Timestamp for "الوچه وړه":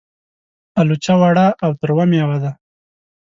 0.79-1.47